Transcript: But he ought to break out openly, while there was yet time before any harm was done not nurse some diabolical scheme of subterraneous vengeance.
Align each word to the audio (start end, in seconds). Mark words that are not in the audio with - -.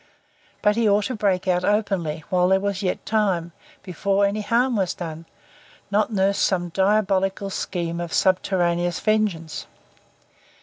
But 0.63 0.75
he 0.77 0.89
ought 0.89 1.03
to 1.03 1.15
break 1.15 1.47
out 1.47 1.63
openly, 1.63 2.23
while 2.31 2.47
there 2.47 2.59
was 2.59 2.81
yet 2.81 3.05
time 3.05 3.51
before 3.83 4.25
any 4.25 4.41
harm 4.41 4.75
was 4.75 4.95
done 4.95 5.27
not 5.91 6.11
nurse 6.11 6.39
some 6.39 6.69
diabolical 6.69 7.51
scheme 7.51 7.99
of 8.01 8.11
subterraneous 8.11 8.99
vengeance. 8.99 9.67